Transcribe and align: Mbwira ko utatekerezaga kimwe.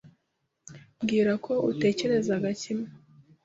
Mbwira 1.01 1.31
ko 1.45 1.51
utatekerezaga 1.71 2.49
kimwe. 2.61 2.89